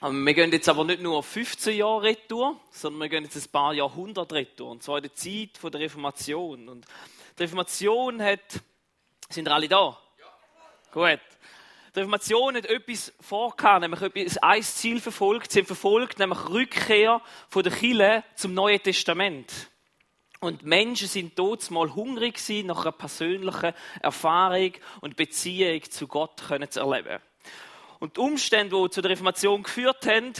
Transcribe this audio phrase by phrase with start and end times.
[0.00, 3.74] Wir gehen jetzt aber nicht nur 15 Jahre retour, sondern wir gehen jetzt ein paar
[3.74, 4.70] Jahrhunderte retour.
[4.70, 6.68] Und zwar in der Zeit der Reformation.
[6.68, 6.86] Und
[7.36, 8.60] die Reformation hat,
[9.28, 9.98] sind alle da?
[10.18, 10.26] Ja.
[10.92, 11.20] Gut.
[11.94, 15.50] Die Reformation hat etwas vorgehabt, nämlich etwas, ein Ziel verfolgt.
[15.50, 19.52] Sie haben verfolgt, nämlich Rückkehr von der Kirche zum Neuen Testament.
[20.38, 26.44] Und Menschen sind dort mal hungrig gewesen, nach einer persönlichen Erfahrung und Beziehung zu Gott
[26.46, 27.20] können zu erleben.
[28.00, 30.32] Und die Umstände, die zu der Reformation geführt haben,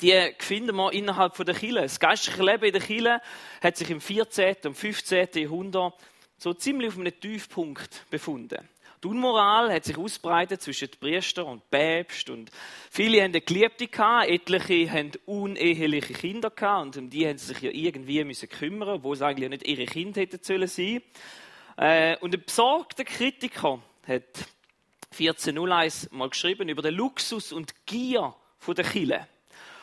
[0.00, 1.82] die finden wir innerhalb der Kirche.
[1.82, 3.20] Das geistliche Leben in der Kirche
[3.62, 4.56] hat sich im 14.
[4.64, 5.28] und 15.
[5.34, 5.94] Jahrhundert
[6.38, 8.68] so ziemlich auf einem Tiefpunkt befunden.
[9.02, 12.52] Die Unmoral hat sich ausbreitet zwischen den Priestern und Päpst und
[12.88, 17.46] viele haben eine Geliebte gehabt, etliche haben uneheliche Kinder gehabt und um die haben sie
[17.46, 21.02] sich ja irgendwie müssen kümmern, obwohl es eigentlich nicht ihre Kinder hätten sollen sein.
[21.76, 24.46] Äh, und ein besorgter Kritiker hat
[25.12, 28.34] 1401 mal geschrieben über den Luxus und Gier
[28.66, 29.28] der Chile.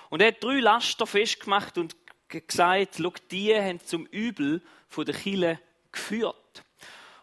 [0.10, 1.96] Und er hat drei Laster festgemacht und
[2.28, 3.00] gesagt,
[3.32, 4.62] die haben zum Übel
[4.96, 5.60] der Chile
[5.92, 6.64] geführt.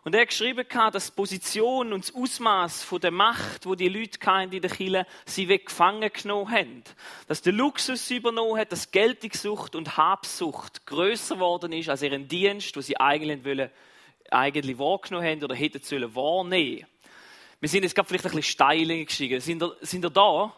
[0.07, 4.21] Und er hat geschrieben, dass die Position und das Ausmaß der Macht, wo die Leute
[4.53, 6.85] in der Kirche sie weggefangen genommen haben.
[7.27, 12.77] Dass der Luxus übernommen hat, dass Geltungssucht und Habsucht größer geworden ist als ihren Dienst,
[12.77, 13.69] wo sie eigentlich, wollen,
[14.31, 16.87] eigentlich wahrgenommen haben oder hätten sollen wahrnehmen.
[17.59, 19.41] Wir sind jetzt gerade vielleicht ein bisschen steil gestiegen.
[19.41, 20.53] Sind ihr, sind ihr da?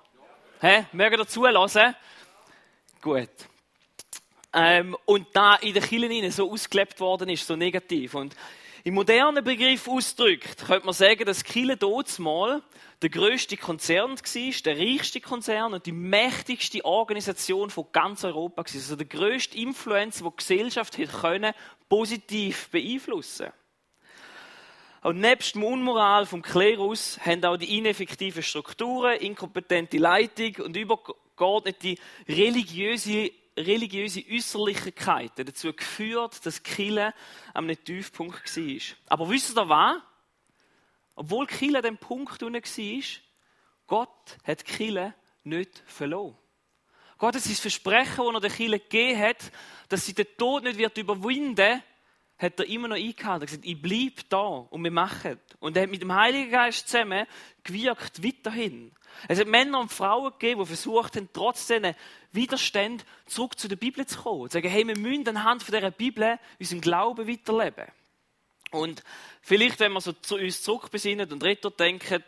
[0.60, 0.68] Ja.
[0.68, 0.86] Hä?
[0.92, 1.94] Mögen ihr zulassen?
[3.00, 3.30] Gut.
[4.52, 8.14] Ähm, und da in der Kirche so ausgelebt worden ist, so negativ.
[8.14, 8.34] Und
[8.82, 12.62] im modernen Begriff ausgedrückt, könnte man sagen, dass Kille dort mal
[13.00, 18.64] der größte Konzern war, der reichste Konzern und die mächtigste Organisation von ganz Europa war.
[18.74, 21.54] Also der größte Influencer, der die Gesellschaft hätte können,
[21.88, 23.52] positiv beeinflussen
[25.02, 31.96] und nebst dem Unmoral vom Klerus haben auch die ineffektiven Strukturen, inkompetente Leitung und übergeordnete
[32.28, 37.12] religiöse religiöse Äußerlichkeiten dazu geführt, dass Kille
[37.54, 38.96] am Tiefpunkt war.
[39.08, 39.96] Aber wisst ihr was?
[41.16, 43.02] Obwohl Kille an dem Punkt war,
[43.86, 46.36] Gott hat Kille nicht verloren.
[47.18, 49.50] Gott hat sein Versprechen, das er der Kille gegeben hat,
[49.88, 51.82] dass sie den Tod nicht wird überwinden
[52.38, 53.42] hat er immer noch eingehalten.
[53.42, 55.38] Er gesagt, ich bleibe da und wir machen.
[55.58, 57.26] Und er hat mit dem Heiligen Geist zusammen
[57.64, 58.92] gewirkt weiterhin.
[59.26, 61.94] Es hat Männer und Frauen gegeben, die versucht haben, trotz diesen
[62.32, 64.42] Widerstand zurück zu der Bibel zu kommen.
[64.42, 67.86] Und sagen, hey, wir müssen anhand dieser Bibel unseren Glauben weiterleben.
[68.70, 69.02] Und
[69.40, 72.22] vielleicht, wenn wir so zu uns zurückbesinnen und Ritter denken,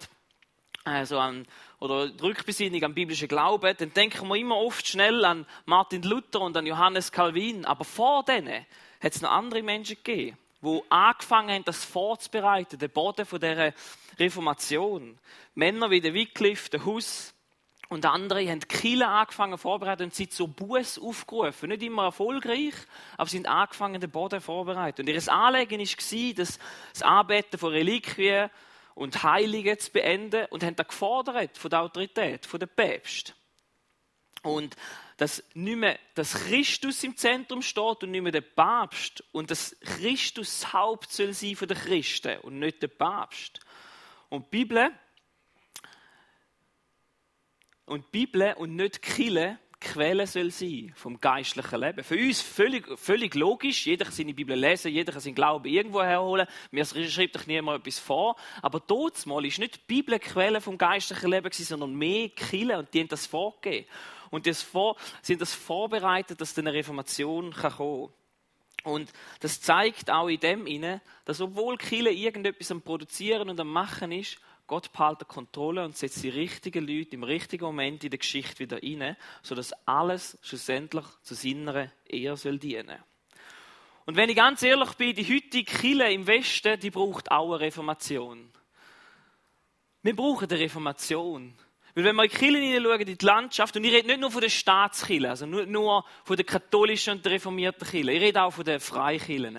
[0.84, 1.47] also an,
[1.78, 6.56] oder Rückbesinnung am biblischen Glauben, dann denken wir immer oft schnell an Martin Luther und
[6.56, 7.65] an Johannes Calvin.
[7.66, 8.66] Aber vor denen
[9.00, 13.72] hat es noch andere Menschen gegeben, die angefangen haben, das vorzubereiten, den Boden von dieser
[14.19, 15.19] Reformation.
[15.55, 17.34] Männer wie der Wycliffe, der Hus
[17.91, 21.71] und andere haben Kirche angefangen vorbereiten und sind zu Buß aufgerufen.
[21.71, 22.75] Nicht immer erfolgreich,
[23.16, 25.03] aber sie sind angefangen, den Boden vorzubereiten.
[25.03, 28.49] Und ihr Anliegen war, das Anbeten von Reliquien
[28.94, 33.34] und Heiligen zu beenden und haben das gefordert von der Autorität, von der Päpst.
[34.43, 34.77] Und
[35.20, 39.76] dass nicht mehr dass Christus im Zentrum steht und nicht mehr der Papst und dass
[39.81, 43.60] Christus das Haupt soll sein von den Christen und nicht der Papst.
[44.31, 44.91] Und die Bibel
[47.84, 52.04] und die Bibel und nicht Kirche Quelle soll sein vom geistlichen Leben.
[52.04, 53.87] Für uns völlig, völlig logisch.
[53.87, 56.47] Jeder kann seine Bibel lesen, jeder kann seinen Glauben irgendwo herholen.
[56.70, 58.37] Mir schreibt doch niemand etwas vor.
[58.60, 63.00] Aber dort ist nicht die Bibel Quelle vom geistlichen Leben sondern mehr Kille und die
[63.00, 63.87] haben das vorgegeben.
[64.30, 68.12] Und das vor, sind das vorbereitet, dass eine Reformation kann kommen
[68.84, 73.69] und das zeigt auch in dem inne, dass obwohl Kille irgendetwas am Produzieren und am
[73.69, 78.10] Machen ist, Gott behält die Kontrolle und setzt die richtigen Leute im richtigen Moment in
[78.10, 82.98] der Geschichte wieder rein, sodass alles schlussendlich zu seiner Ehre soll dienen.
[84.06, 87.60] Und wenn ich ganz ehrlich bin, die heutige Kille im Westen, die braucht auch eine
[87.60, 88.50] Reformation.
[90.02, 91.54] Wir brauchen eine Reformation.
[91.94, 94.30] Weil wenn wir in die Kirche hineinschauen, in die Landschaft, und ich rede nicht nur
[94.30, 98.42] von der Staatskirche, also nur, nur von der katholischen und der reformierten Kirche, ich rede
[98.42, 99.58] auch von den Freikirchen.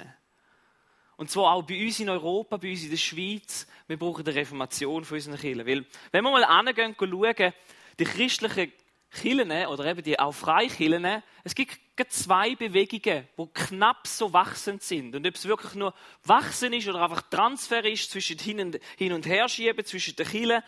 [1.17, 4.33] Und zwar auch bei uns in Europa, bei uns in der Schweiz, wir brauchen eine
[4.33, 5.67] Reformation von unseren Kirchen.
[5.67, 7.53] Weil, wenn wir mal angehen und schauen,
[7.99, 8.71] die christlichen
[9.11, 11.77] Kirchen, oder eben die auch Freikirchen, es gibt
[12.09, 15.15] zwei Bewegungen, die knapp so wachsend sind.
[15.15, 15.93] Und ob es wirklich nur
[16.23, 20.25] wachsen ist oder einfach Transfer ist zwischen hin und, hin und her schieben, zwischen den
[20.25, 20.63] Kirchen,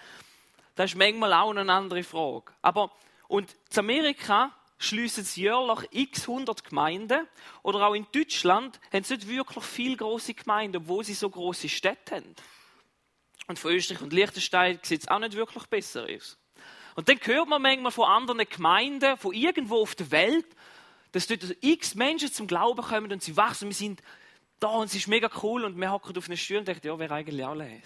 [0.75, 2.51] das ist manchmal auch eine andere Frage.
[2.61, 2.91] Aber,
[3.27, 7.27] und in Amerika schließen sie jährlich x hundert Gemeinden.
[7.61, 11.69] Oder auch in Deutschland haben sie nicht wirklich viele große Gemeinden, obwohl sie so große
[11.69, 12.35] Städte haben.
[13.47, 16.37] Und für Österreich und Liechtenstein sieht es auch nicht wirklich besser aus.
[16.95, 20.45] Und dann hört man manchmal von anderen Gemeinden, von irgendwo auf der Welt,
[21.11, 24.01] dass dort x Menschen zum Glauben kommen und sie wachsen, wir sind
[24.59, 26.97] da und es ist mega cool und wir hocken auf einer Stuhl und denken, ja,
[26.97, 27.83] wäre eigentlich lesen.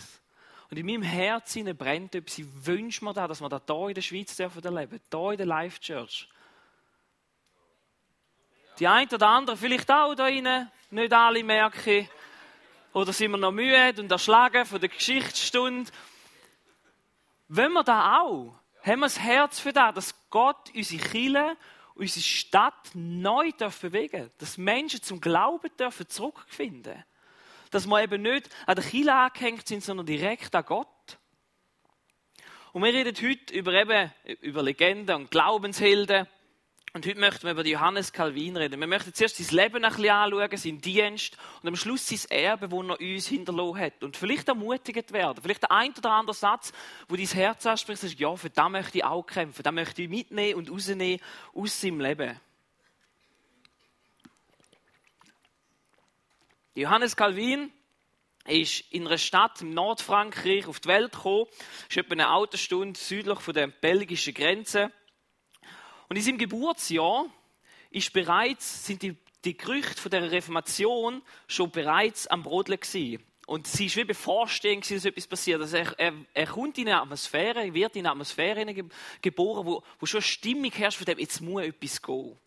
[0.69, 2.39] Und in meinem Herzen brennt etwas.
[2.39, 5.37] Ich wünsche mir da, dass wir das hier in der Schweiz dürfen erleben, hier in
[5.37, 6.27] der Life Church.
[8.79, 12.07] Die einen oder anderen vielleicht auch da rein, nicht alle merke
[12.93, 15.91] Oder sind wir noch müde und erschlagen von der Geschichtsstunde?
[17.47, 18.53] Wenn wir da auch,
[18.83, 21.57] haben wir das Herz für das, dass Gott unsere Kirche,
[21.95, 27.03] unsere Stadt neu bewegen Dass Menschen zum Glauben dürfen zurückfinden
[27.77, 31.19] Dass wir eben nicht an der Kirche angehängt sind, sondern direkt an Gott.
[32.73, 36.25] Und wir reden heute über, eben, über Legenden und Glaubenshelden.
[36.93, 38.79] Und heute möchten wir über Johannes Calvin reden.
[38.79, 42.67] Wir möchten zuerst sein Leben ein bisschen anschauen, seinen Dienst und am Schluss sein Erbe,
[42.67, 44.03] das er uns hinterlassen hat.
[44.03, 45.39] Und vielleicht ermutigt werden.
[45.43, 46.73] Vielleicht der ein oder andere Satz,
[47.07, 49.61] wo dein Herz anspricht, sagst, ja, für das möchte ich auch kämpfen.
[49.61, 51.21] Das möchte ich mitnehmen und rausnehmen
[51.53, 52.39] aus seinem Leben.
[56.77, 57.71] Johannes Calvin
[58.45, 61.47] ist in einer Stadt im Nordfrankreich auf die Welt gekommen.
[61.89, 64.91] ist etwa eine Autostunde südlich von der belgischen Grenze.
[66.07, 67.25] Und in seinem Geburtsjahr
[67.89, 73.25] ist bereits, sind die, die Gerüchte von der Reformation schon bereits am Brodeln gewesen.
[73.47, 75.59] Und sie ist wie bevorstehend, dass etwas passiert.
[75.59, 78.63] Also er, er, er, kommt in eine Atmosphäre, er wird in eine Atmosphäre
[79.23, 82.37] geboren, wo, wo schon Stimmung herrscht von dem, jetzt muss etwas gehen.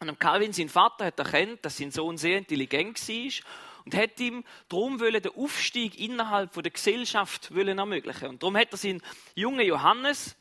[0.00, 3.44] Und Calvin, sein Vater, hat erkannt, dass sein Sohn sehr intelligent war
[3.84, 8.28] und hat ihm darum den Aufstieg innerhalb der Gesellschaft ermöglichen.
[8.28, 9.02] Und darum hat er seinen
[9.34, 10.36] jungen Johannes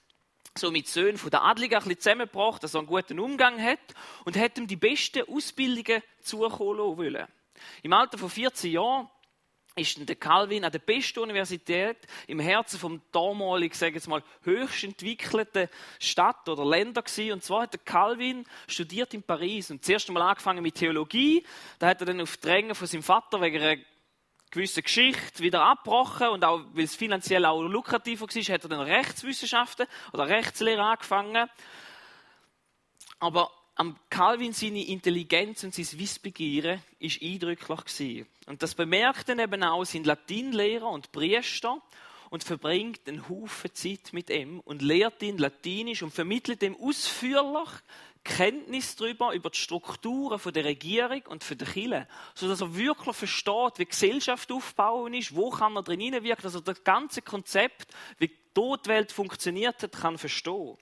[0.57, 3.79] so mit Söhnen von der Adligen ein bisschen zusammengebracht, dass er einen guten Umgang hat
[4.23, 7.27] und hat ihm die besten Ausbildungen zukommen wollen.
[7.83, 9.09] Im Alter von 14 Jahren
[9.75, 15.69] ist der Calvin an der besten Universität im Herzen vom damaligen, sage mal, höchst entwickelten
[15.99, 17.33] Stadt oder Länder gewesen.
[17.33, 21.45] Und zwar hat der Calvin studiert in Paris und zuerst einmal angefangen mit Theologie.
[21.77, 23.81] Da hat er dann auf Drängen von seinem Vater wegen einer
[24.51, 28.81] gewisse Geschichte wieder abgebrochen und auch, weil es finanziell auch lukrativer war, hat er dann
[28.81, 31.47] Rechtswissenschaften oder Rechtslehre angefangen.
[33.19, 38.25] Aber am Calvin seine Intelligenz und sein Wissbegieren ist eindrücklich.
[38.45, 41.81] Und das bemerkten eben auch sein Latinlehrer und Priester
[42.29, 47.69] und verbringt einen Haufen Zeit mit ihm und lehrt ihn Latinisch und vermittelt ihm ausführlich
[48.25, 53.85] Kenntnis darüber, über die Strukturen der Regierung und der Kirche, sodass er wirklich versteht, wie
[53.85, 58.89] Gesellschaft aufbauen ist, wo kann er drin hineinwirken, dass er das ganze Konzept, wie die
[58.89, 60.77] Welt funktioniert hat, kann verstehen.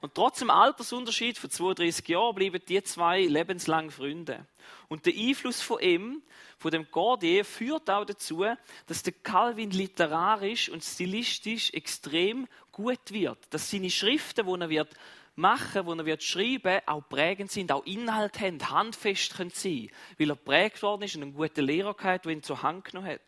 [0.00, 4.46] Und trotz dem Altersunterschied von 32 Jahren bleiben die zwei lebenslang Freunde.
[4.88, 6.22] Und der Einfluss von ihm,
[6.58, 8.44] von dem Gordier, führt auch dazu,
[8.86, 13.38] dass der Calvin literarisch und stilistisch extrem gut wird.
[13.50, 14.94] Dass seine Schriften, die er wird
[15.36, 20.30] machen, wo er wird schreiben, auch prägend sind, auch Inhalt haben, handfest können sein, weil
[20.30, 23.20] er prägt worden ist und einen guten Lehrer gehabt, der ihn zur Hand genommen hat.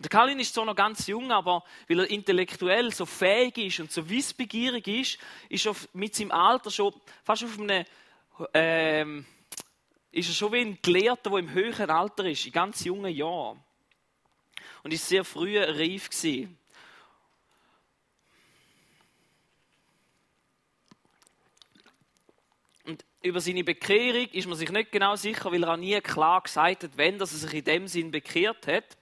[0.00, 3.80] Und der Calvin ist zwar noch ganz jung, aber weil er intellektuell so fähig ist
[3.80, 5.18] und so wissbegierig ist,
[5.50, 7.84] ist er mit seinem Alter schon fast auf einem,
[8.54, 9.26] ähm,
[10.10, 13.62] ist er schon wie ein Gelehrter, der im höheren Alter ist, in ganz jungen Jahren.
[14.82, 16.56] Und ist sehr früh reif gewesen.
[23.22, 26.84] über seine Bekehrung ist man sich nicht genau sicher, weil er auch nie klar gesagt
[26.84, 28.96] hat, wenn er sich in dem Sinn bekehrt hat.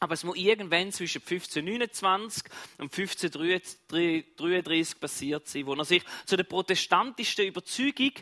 [0.00, 2.44] Aber es muss irgendwann zwischen 1529
[2.78, 8.12] und 1533 passiert sein, wo er sich zu der protestantischen Überzeugung,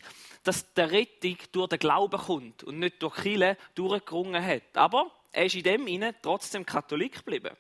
[0.42, 4.74] dass der Rettung durch den Glauben kommt und nicht durch Chile durchgerungen hat.
[4.74, 7.54] Aber er ist in dem inne trotzdem Katholik geblieben.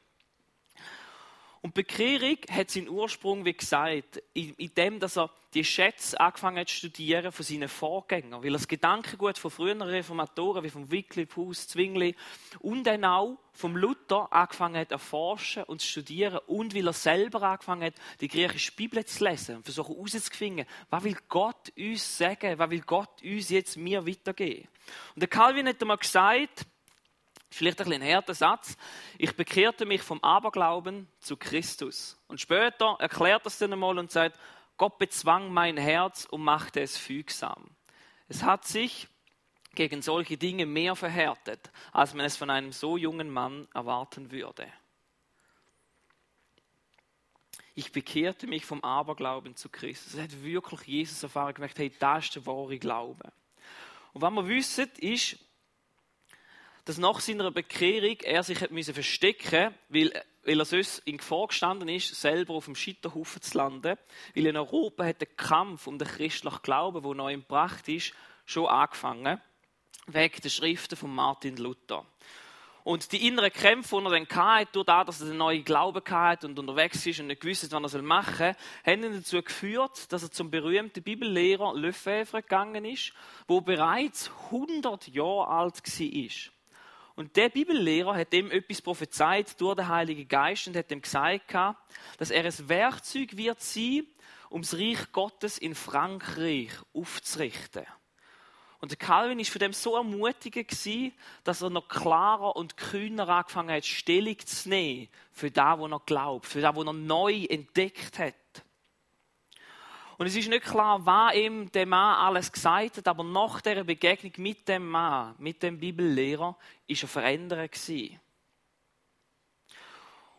[1.66, 6.58] Und Bekehrung hat seinen Ursprung, wie gesagt, in, in dem, dass er die Schätze angefangen
[6.58, 10.92] hat zu studieren von seinen Vorgängern, weil er das Gedankengut von früheren Reformatoren wie vom
[10.92, 12.14] Wycliffe, Hus, Zwingli
[12.60, 16.38] und dann auch vom Luther angefangen hat zu erforschen und zu studieren.
[16.46, 21.02] Und weil er selber angefangen hat, die griechische Bibel zu lesen und versuchen herauszufinden, was
[21.02, 24.68] will Gott uns sagen, was will Gott uns jetzt mir weitergeben.
[25.16, 26.64] Und der Calvin hat einmal gesagt,
[27.56, 28.76] Vielleicht ein, ein härter Satz.
[29.16, 32.18] Ich bekehrte mich vom Aberglauben zu Christus.
[32.28, 34.38] Und später erklärt er es dann einmal und sagt,
[34.76, 37.70] Gott bezwang mein Herz und machte es fügsam.
[38.28, 39.08] Es hat sich
[39.74, 44.66] gegen solche Dinge mehr verhärtet, als man es von einem so jungen Mann erwarten würde.
[47.74, 50.14] Ich bekehrte mich vom Aberglauben zu Christus.
[50.14, 53.32] Er hat wirklich Jesus erfahren gemerkt, hey, das ist der wahre Glaube.
[54.12, 55.38] Und was wir wissen, ist,
[56.86, 60.12] dass nach seiner Bekehrung er sich hat verstecken, weil
[60.46, 63.98] weil er sonst in Gefahr gestanden ist, selber auf dem Scheiterhaufen zu landen.
[64.34, 68.14] Weil in Europa hat der Kampf um den christlichen Glauben, der neu im Pracht ist,
[68.44, 69.40] schon angefangen.
[70.06, 72.06] Wegen der Schriften von Martin Luther.
[72.84, 76.00] Und die inneren Kämpfe, die er dann hatte, durch das, dass er den neuen Glauben
[76.08, 80.12] hatte und unterwegs ist und nicht gewusst, was er machen soll, haben ihn dazu geführt,
[80.12, 83.12] dass er zum berühmten Bibellehrer Lefebvre gegangen ist,
[83.50, 86.55] der bereits 100 Jahre alt war.
[87.16, 91.54] Und der Bibellehrer hat ihm etwas prophezeit durch den Heiligen Geist und hat ihm gesagt,
[92.18, 94.06] dass er ein Werkzeug wird sein,
[94.50, 97.86] um das Reich Gottes in Frankreich aufzurichten.
[98.80, 100.70] Und der Calvin ist von dem so ermutigend
[101.44, 106.00] dass er noch klarer und kühner angefangen hat, Stellung zu nehmen für das, was er
[106.04, 108.34] glaubt, für das, was er neu entdeckt hat.
[110.18, 113.84] Und es ist nicht klar, was ihm der Mann alles gesagt hat, aber nach der
[113.84, 116.56] Begegnung mit dem Mann, mit dem Bibellehrer,
[116.86, 118.18] ist er verändert gewesen.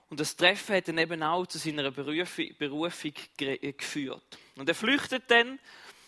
[0.09, 4.37] Und das Treffen hat dann eben auch zu seiner Berufung, Berufung geführt.
[4.55, 5.59] Und er flüchtet dann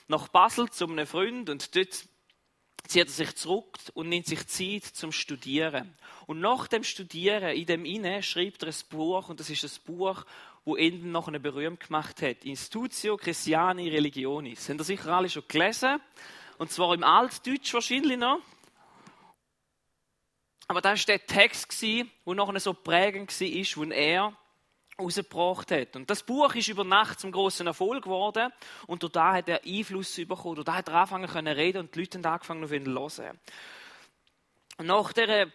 [0.07, 2.05] nach Basel zu einem Freund und dort
[2.87, 5.93] zieht er sich zurück und nimmt sich Zeit zum Studieren.
[6.25, 9.77] Und nach dem Studieren, in dem Inne, schreibt er ein Buch, und das ist das
[9.77, 10.25] Buch,
[10.69, 12.45] wo ihn noch eine berühmt gemacht hat.
[12.45, 14.59] Institutio Christiani Religionis.
[14.59, 15.99] Das haben ihr sicher alle schon gelesen.
[16.59, 18.39] Und zwar im Altdeutsch wahrscheinlich noch.
[20.67, 24.37] Aber das war der Text, der noch so prägend war, wo er
[24.99, 25.95] rausgebracht hat.
[25.95, 28.53] Und das Buch ist über Nacht zum großen Erfolg geworden
[28.85, 30.53] und durch da hat er Einfluss bekommen.
[30.53, 33.23] Durch da hat er angefangen können reden und die Leute haben angefangen auf ihn zu
[33.23, 33.39] hören.
[34.77, 35.47] Und nach dieser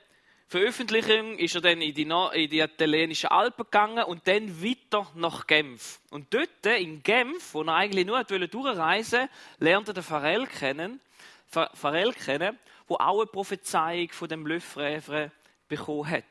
[0.47, 5.47] Veröffentlichung ist er dann in die, in die italienischen Alpen gegangen und dann weiter nach
[5.47, 6.01] Genf.
[6.11, 11.01] Und dort in Genf, wo er eigentlich nur durchreisen wollte, lernt er den Pharrell kennen,
[11.49, 15.33] Pharrell kennen, wo auch eine Prophezeiung von dem Lefebvre
[15.69, 16.25] bekommen hat.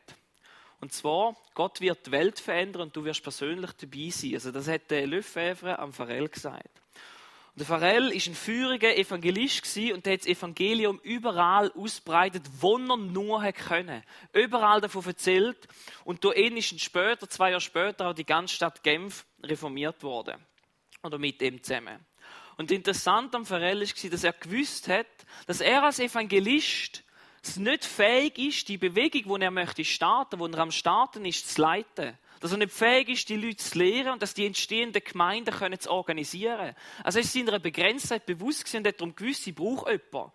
[0.79, 4.34] Und zwar, Gott wird die Welt verändern und du wirst persönlich dabei sein.
[4.36, 6.83] Also das hat der Lefebvre am Pharrell gesagt.
[7.55, 12.98] Und der Pharrell ist ein führiger Evangelist und hat das Evangelium überall ausbreitet, wo er
[12.98, 14.01] nur können.
[14.33, 15.67] Überall davon erzählt.
[16.03, 20.43] Und da ist später, zwei Jahre später, auch die ganze Stadt Genf reformiert worden.
[21.03, 22.03] Oder mit ihm zusammen.
[22.57, 25.05] Und interessant am Pharrell war, dass er gewusst hat,
[25.45, 27.03] dass er als Evangelist
[27.43, 31.53] es nicht fähig ist, die Bewegung, die er möchte starten, wo er am Starten ist,
[31.53, 32.17] zu leiten.
[32.44, 35.80] Dass er nicht fähig ist, die Leute zu lehren und dass die entstehenden Gemeinden können
[35.80, 36.76] zu organisieren.
[37.02, 40.34] Also er ist seiner Begrenztheit bewusst gewesen und hat darum gewusst, sie braucht jemanden.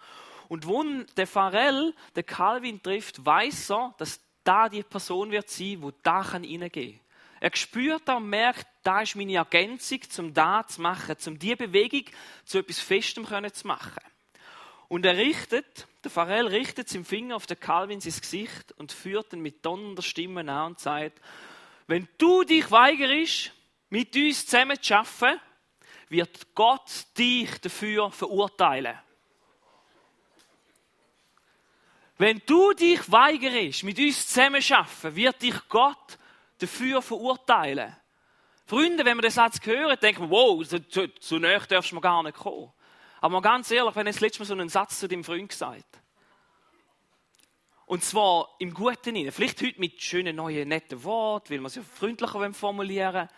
[0.48, 0.82] Und wo
[1.18, 6.22] der Pharrell den Calvin trifft, weiß er, dass da die Person wird sein, wo da
[6.22, 6.98] kann reingehen.
[7.40, 12.04] Er spürt und merkt, da ist meine Ergänzung, um da zu machen, um diese Bewegung
[12.46, 14.02] zu etwas Festem zu machen.
[14.88, 19.34] Und er richtet, der Pharrell richtet seinen Finger auf den Calvin ins Gesicht und führt
[19.34, 21.20] ihn mit donnernder Stimme an und sagt,
[21.88, 23.50] wenn du dich weigerst,
[23.88, 25.40] mit uns zusammen zu arbeiten,
[26.10, 28.96] wird Gott dich dafür verurteilen.
[32.18, 36.18] Wenn du dich weigerst, mit uns zusammen zu arbeiten, wird dich Gott
[36.58, 37.96] dafür verurteilen.
[38.66, 42.00] Freunde, wenn wir den Satz hören, denken wir, wow, so, so, so näher darfst du
[42.00, 42.70] gar nicht kommen.
[43.20, 45.48] Aber mal ganz ehrlich, wenn ich das letzte Mal so einen Satz zu deinem Freund
[45.48, 46.00] gesagt
[47.88, 49.32] und zwar im Guten hinein.
[49.32, 53.28] Vielleicht heute mit schönen neuen, netten Worten, weil es ja freundlicher formulieren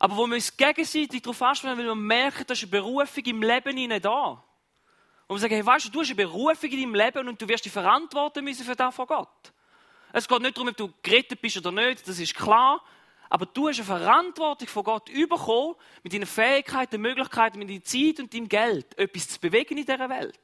[0.00, 3.76] Aber wo wir uns gegenseitig darauf ansprechen, weil wir merken, dass eine Berufung im Leben
[3.76, 4.42] hinein da.
[5.28, 7.48] Und wir sagen, hey, weißt du, du hast eine Berufung in deinem Leben und du
[7.48, 9.52] wirst dich verantworten müssen für das vor Gott.
[10.12, 12.82] Es geht nicht darum, ob du gerettet bist oder nicht, das ist klar.
[13.30, 18.18] Aber du hast eine Verantwortung von Gott bekommen, mit deinen Fähigkeiten, Möglichkeiten, mit deiner Zeit
[18.18, 20.40] und deinem Geld, etwas zu bewegen in dieser Welt.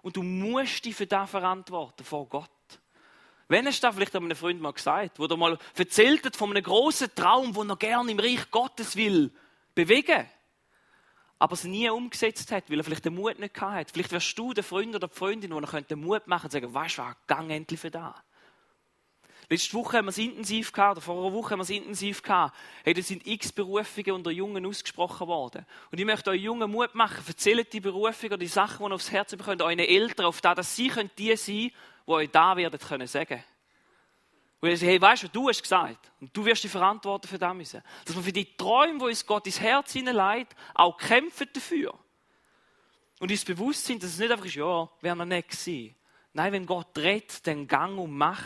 [0.00, 2.50] Und du musst dich für das verantworten vor Gott.
[3.50, 6.50] Wenn hast du das vielleicht einem Freund mal gesagt, wo er mal erzählt hat von
[6.50, 9.32] einem großen Traum, den er gerne im Reich Gottes will
[9.74, 10.24] bewegen,
[11.40, 13.90] aber es nie umgesetzt hat, weil er vielleicht den Mut nicht hat.
[13.90, 16.70] Vielleicht wärst du der Freund oder die Freundin, wo er den Mut machen könnte und
[16.70, 18.14] sagen, weißt du was, gang endlich für das.
[19.48, 22.22] Letzte Woche haben wir es intensiv gehabt, oder vor einer Woche haben wir es intensiv
[22.22, 22.56] gehabt.
[22.84, 25.66] Hey, da sind x Berufungen unter Jungen ausgesprochen worden.
[25.90, 29.10] Und ich möchte euch Jungen Mut machen, erzählt die Berufungen die Sachen, die ihr aufs
[29.10, 31.72] Herz bekommt, euren Eltern, auf das, dass sie können die sein
[32.10, 33.42] die euch da werden können sagen.
[34.60, 37.38] Und ihr sagt, hey, weißt du, du hast gesagt, und du wirst die Verantwortung für
[37.38, 37.82] das müssen.
[38.04, 41.98] Dass wir für die Träume, die uns Gott ins Herz hineinlegt, auch kämpfen dafür.
[43.20, 45.94] Und uns bewusst sind, dass es nicht einfach ist, ja, werden wir nicht gewesen.
[46.32, 48.42] Nein, wenn Gott redet, dann gang und mach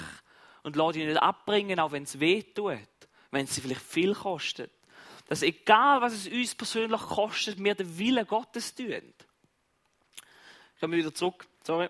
[0.62, 2.78] und lass dich nicht abbringen, auch wenn es weh tut,
[3.30, 4.72] wenn es vielleicht viel kostet.
[5.26, 9.14] Dass egal, was es uns persönlich kostet, wir den Willen Gottes tun.
[10.74, 11.46] Ich komme wieder zurück.
[11.62, 11.88] Sorry.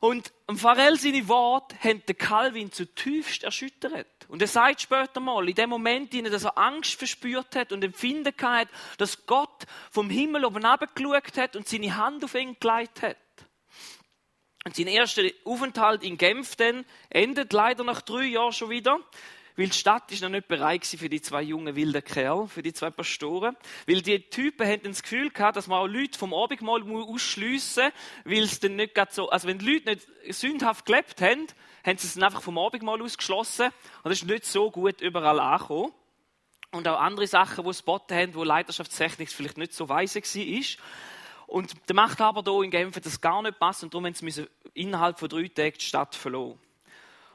[0.00, 4.06] Und Pharrell seine Worte haben den Calvin zutiefst erschüttert.
[4.28, 7.84] Und er sagt später mal, in dem Moment, in dem er Angst verspürt hat und
[7.84, 13.02] empfinden hat, dass Gott vom Himmel oben geschaut hat und seine Hand auf ihn gelegt
[13.02, 13.16] hat.
[14.64, 18.98] Und sein erster Aufenthalt in Genf dann endet leider nach drei Jahren schon wieder
[19.60, 22.72] weil die Stadt ist noch nicht bereit für die zwei jungen wilden Kerle, für die
[22.72, 23.54] zwei Pastoren.
[23.86, 28.24] Weil die Typen hatten das Gefühl gehabt, dass man auch Leute vom Abendmahl ausschliessen muss,
[28.24, 31.46] weil es dann nicht so, also wenn die Leute nicht sündhaft gelebt haben,
[31.84, 33.66] haben sie es dann einfach vom Abendmahl ausgeschlossen
[34.02, 35.92] und das ist nicht so gut überall angekommen.
[36.70, 40.84] Und auch andere Sachen, die Spotten haben, wo Leiterschaftstechnik vielleicht nicht so weise war.
[41.48, 44.46] Und der Machthaber hier in Genf hat das gar nicht passt und darum haben sie
[44.72, 46.58] innerhalb von drei Tagen die Stadt verloren.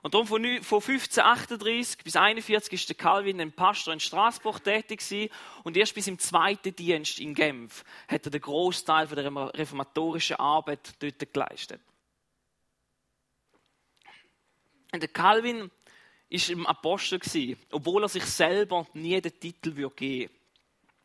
[0.06, 5.34] Und darum von 1538 bis 41 ist der Calvin ein Pastor in Straßburg tätig gewesen,
[5.64, 10.94] und erst bis im zweiten Dienst in Genf hat er den Großteil der reformatorischen Arbeit
[11.00, 11.82] dort geleistet.
[14.94, 15.72] Und der Calvin
[16.30, 20.30] ist ein Apostel gewesen, obwohl er sich selber nie den Titel geben würde.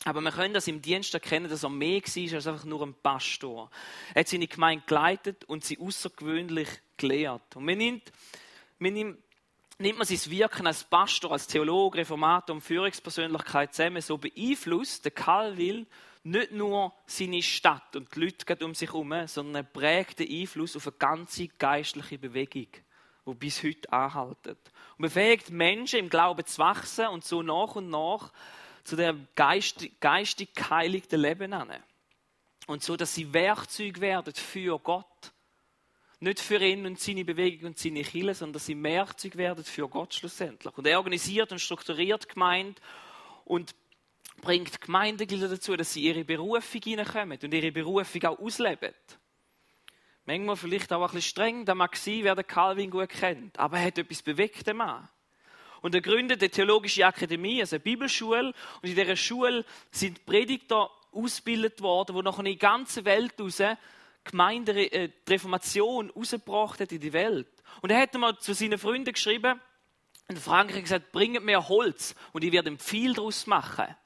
[0.05, 2.95] Aber wir können das im Dienst erkennen, dass er mehr war als einfach nur ein
[3.03, 3.71] Pastor.
[4.13, 7.57] Er hat seine Gemeinde geleitet und sie außergewöhnlich gelehrt.
[7.57, 8.13] Und wir nimmt
[8.81, 9.19] man nimmt,
[9.79, 15.13] nimmt man sein Wirken als Pastor, als Theologe, Reformator und Führungspersönlichkeit zusammen, so beeinflusst der
[15.13, 15.87] Calvin
[16.23, 20.77] nicht nur seine Stadt und die Leute um sich herum, sondern er prägt den Einfluss
[20.77, 22.69] auf eine ganze geistliche Bewegung,
[23.27, 24.59] die bis heute anhaltet.
[24.99, 28.33] Und befähigt Menschen im Glauben zu wachsen und so nach und nach
[28.85, 31.73] zu dem geistig, geistig geheiligten Leben an.
[32.67, 35.07] Und so, dass sie Werkzeug werden für Gott
[36.21, 39.89] nicht für ihn und seine Bewegung und seine Kirche, sondern dass sie Werkzeug werden für
[39.89, 40.77] Gott schlussendlich.
[40.77, 42.81] Und er organisiert und strukturiert Gemeinde
[43.47, 43.75] und
[44.43, 48.95] bringt Gemeindeglieder dazu, dass sie ihre Berufung hineinkommen und ihre Berufung auch ausleben.
[50.27, 53.79] Manchmal vielleicht auch ein bisschen streng, da mag sein, wer den Calvin gut kennt, aber
[53.79, 55.09] er hat etwas bewegt, der Mann.
[55.81, 60.91] Und er gründet eine theologische Akademie, also eine Bibelschule, und in dieser Schule sind Predigter
[61.13, 63.63] ausgebildet worden, die nachher in die ganze Welt raus
[64.31, 67.49] Gemeinde, äh, die Reformation rausgebracht hat in die Welt.
[67.83, 69.61] Und er hat mal zu seinen Freunden geschrieben,
[70.29, 73.97] in Frankreich gesagt, bringt mir Holz und ich werde viel daraus machen.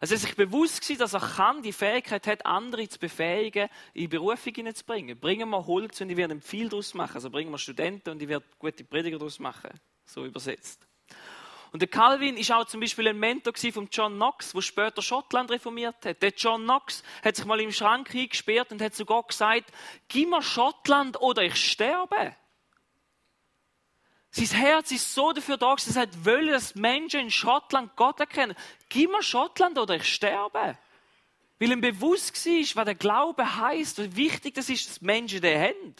[0.00, 4.08] Also er sich bewusst gewesen, dass er kann, die Fähigkeit hat, andere zu befähigen, in
[4.08, 5.18] Berufung hineinzubringen.
[5.18, 7.16] Bringen wir Holz und ich werde viel daraus machen.
[7.16, 9.70] Also bringen wir Studenten und ich werde gute Prediger daraus machen.
[10.04, 10.87] So übersetzt.
[11.72, 15.50] Und der Calvin ist auch zum Beispiel ein Mentor von John Knox, der später Schottland
[15.50, 16.22] reformiert hat.
[16.22, 19.70] Der John Knox hat sich mal im Schrank eingesperrt und hat sogar gesagt,
[20.08, 22.34] gib mir Schottland oder ich sterbe.
[24.30, 28.54] Sein Herz ist so dafür da, dass er will, dass Menschen in Schottland Gott erkennen.
[28.88, 30.78] Gib mir Schottland oder ich sterbe.
[31.58, 35.60] Weil ihm bewusst war, was der Glaube heißt, wie wichtig das ist, dass Menschen den
[35.60, 35.94] haben.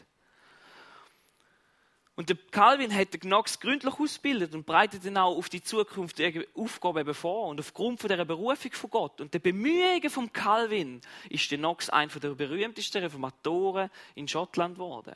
[2.18, 6.48] Und der Calvin hat den Knox gründlich ausgebildet und breitet ihn auch auf die zukünftige
[6.52, 7.46] Aufgabe vor.
[7.46, 11.00] Und aufgrund von der Berufung von Gott und der Bemühungen von Calvin
[11.30, 15.14] ist der Knox einer der berühmtesten Reformatoren in Schottland geworden.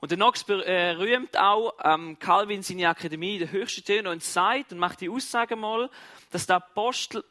[0.00, 4.22] Und der Knox äh, rühmt auch ähm, Calvin seine Akademie in den höchsten Tönen und
[4.22, 5.88] sagt und macht die Aussage mal,
[6.32, 7.24] dass der Apostel,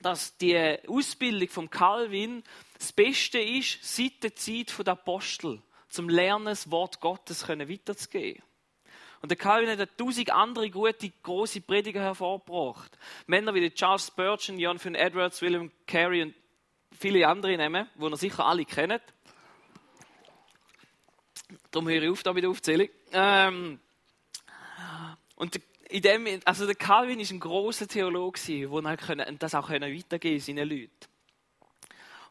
[0.00, 2.42] dass die Ausbildung von Calvin
[2.78, 5.60] das Beste ist seit der Zeit der Apostel
[5.92, 8.42] zum Lernen das Wort Gottes weiterzugeben.
[9.20, 12.98] Und der Calvin hat tausend andere gute, große Prediger hervorgebracht.
[13.26, 16.34] Männer wie Charles Spurgeon, John von Edwards, William Carey und
[16.98, 19.02] viele andere nehmen, die ihr sicher alle kennt.
[21.70, 22.88] Darum höre ich auf da mit der Aufzählung.
[23.12, 23.78] Ähm,
[25.36, 30.68] und in dem, also der Calvin ist ein großer Theologe, der das auch weitergeben seinen
[30.68, 31.11] Leuten.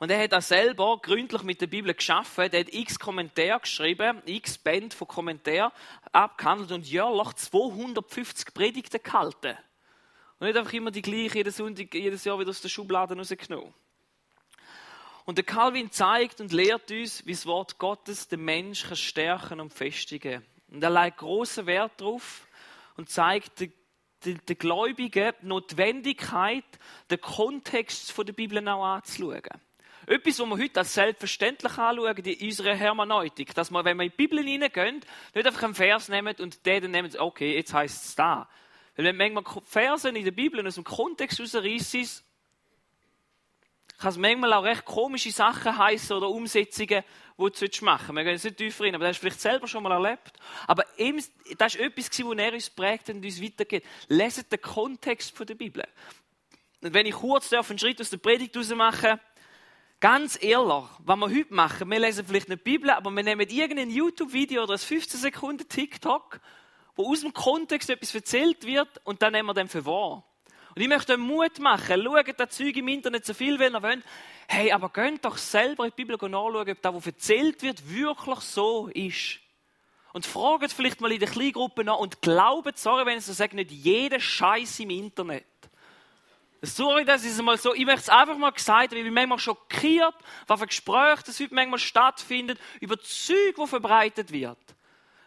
[0.02, 2.52] Und er hat auch selber gründlich mit der Bibel geschaffen.
[2.52, 5.72] Er hat x Kommentare geschrieben, x Band von Kommentaren
[6.12, 9.56] abgehandelt und jährlich 250 Predigten gehalten.
[10.40, 13.76] Und nicht einfach immer die gleiche, jeden Sonntag, jedes Jahr wieder aus der Schublade rausgenommen.
[15.26, 19.72] Und der Calvin zeigt und lehrt uns, wie das Wort Gottes den Menschen stärken und
[19.72, 20.44] festigen.
[20.72, 22.48] Und er legt großen Wert darauf
[22.98, 23.74] und zeigt den,
[24.26, 26.66] den, den Gläubigen die Notwendigkeit,
[27.12, 29.62] den Kontext der Bibel auch anzuschauen.
[30.12, 33.56] Etwas, was wir heute als selbstverständlich anschauen, in unserer Hermeneutik.
[33.56, 35.00] Dass wir, wenn wir in die Bibel hineingehen,
[35.34, 38.50] nicht einfach einen Vers nehmen und den dann nehmen, okay, jetzt heisst es da.
[38.98, 42.26] Weil wenn manchmal Verse in der Bibel aus dem Kontext herausreißen,
[44.00, 47.06] kann es manchmal auch recht komische Sachen heißen oder Umsetzungen,
[47.40, 48.14] die du machen solltest.
[48.14, 50.34] Wir gehen jetzt nicht tiefer rein, aber das hast du vielleicht selber schon mal erlebt.
[50.68, 51.24] Aber ihm,
[51.58, 53.86] das war etwas, was er uns prägt und uns weitergeht.
[54.10, 55.88] Leset den Kontext der Bibel.
[56.82, 59.22] Und wenn ich kurz einen Schritt aus der Predigt raus machen
[60.02, 63.48] Ganz ehrlich, was wir heute machen, wir lesen vielleicht nicht die Bibel, aber wir nehmen
[63.48, 66.42] irgendein YouTube-Video oder ein 15 Sekunden TikTok,
[66.96, 70.24] wo aus dem Kontext etwas erzählt wird und dann nehmen wir den für wahr.
[70.74, 73.84] Und ich möchte euch Mut machen, schaut das Zeug im Internet so viel, wenn ihr
[73.84, 74.04] wollt.
[74.48, 78.40] Hey, aber geht doch selber in die Bibel nachschauen, ob das, was erzählt wird, wirklich
[78.40, 79.40] so ist.
[80.14, 83.56] Und fragt vielleicht mal in der Kleingruppe nach und glaubt, sorry, wenn ich so sage,
[83.56, 85.46] nicht jeden Scheiß im Internet.
[86.64, 87.74] Sorry, das ist mal so.
[87.74, 90.14] Ich möchte es einfach mal gesagt, weil ich bin manchmal schockiert,
[90.46, 94.60] was für Gespräche das heute manchmal stattfindet, über Zeug, wo verbreitet wird.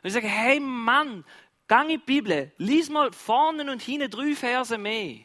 [0.02, 1.24] Und ich sage, hey Mann,
[1.66, 5.24] gang in die Bibel, lies mal vorne und hinten drei Verse mehr.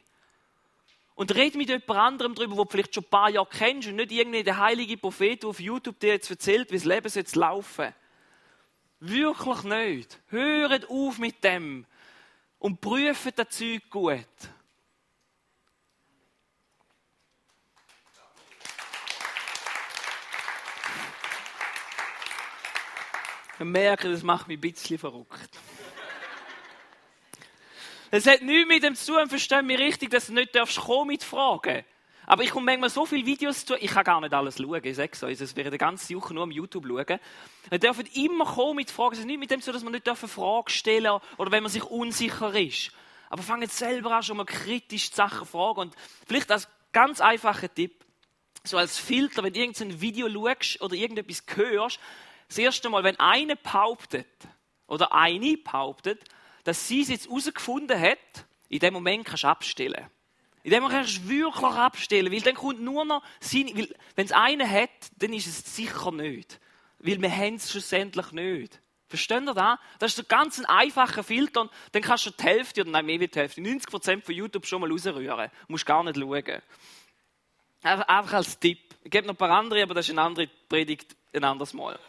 [1.13, 3.97] Und red mit jemand anderem darüber, wo du vielleicht schon ein paar Jahre kennst und
[3.97, 7.35] nicht irgendwie der heilige Prophet, der auf YouTube dir jetzt erzählt, wie das Leben jetzt
[7.35, 7.93] laufen
[9.01, 10.19] Wirklich nicht.
[10.27, 11.85] Hört auf mit dem
[12.57, 14.25] und prüft das Zeug gut.
[23.59, 25.49] Ich merke, das macht mich ein bisschen verrückt.
[28.09, 31.09] Es hat nichts mit dem zu tun, verstehen mich richtig, dass du nicht darfst kommen
[31.09, 31.83] mit Fragen.
[32.25, 34.95] Aber ich komme manchmal so viele Videos zu, ich kann gar nicht alles schauen, ich
[34.95, 37.19] sage es euch, es wäre die ganze Woche nur am YouTube schauen.
[37.69, 40.07] Wir dürfen immer kommen mit Fragen, es ist nicht mit dem so, dass man nicht
[40.07, 42.91] Fragen stellen darf oder wenn man sich unsicher ist.
[43.29, 45.81] Aber fangen selber an, schon mal kritisch die Sachen zu fragen.
[45.81, 45.95] Und
[46.25, 48.05] vielleicht als ganz einfacher Tipp,
[48.63, 51.99] so als Filter, wenn du irgendein Video schaust oder irgendetwas hörst,
[52.49, 54.27] das erste Mal, wenn eine behauptet
[54.87, 56.21] oder eine behauptet,
[56.63, 58.17] dass sie es jetzt herausgefunden hat,
[58.67, 60.07] in dem Moment kannst du abstellen.
[60.63, 64.25] In dem Moment kannst du wirklich abstellen, weil dann kommt nur noch seine, weil, wenn
[64.25, 66.59] es einen hat, dann ist es sicher nicht.
[66.99, 68.81] Weil wir haben es schlussendlich nicht.
[69.07, 69.79] Versteht ihr das?
[69.99, 73.05] Das ist so ganz ein einfacher Filter und dann kannst du die Hälfte oder nein,
[73.05, 75.49] mehr wie die Hälfte, 90% von YouTube schon mal rausrühren.
[75.67, 76.61] Musst gar nicht schauen.
[77.81, 78.95] Einfach als Tipp.
[79.03, 81.99] Ich gebe noch ein paar andere, aber das ist eine andere Predigt ein anderes Mal.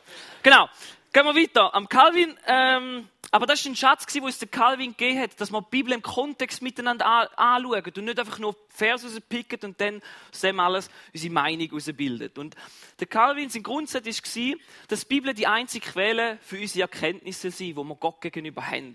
[0.43, 0.69] Genau.
[1.13, 1.75] Gehen wir weiter.
[1.75, 5.51] Am Calvin, ähm, aber das ist ein Schatz, den uns der Calvin gegeben hat, dass
[5.51, 7.05] wir die Bibel im Kontext miteinander
[7.37, 10.03] anschauen und nicht einfach nur Vers rauspicken und dann
[10.33, 12.39] aus dem alles unsere Meinung herausbildet.
[12.39, 12.55] Und
[13.01, 14.55] der Calvin, sein Grundsatz war,
[14.87, 18.95] dass die Bibel die einzige Quelle für unsere Erkenntnisse sind, die wir Gott gegenüber haben.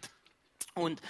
[0.73, 1.01] Und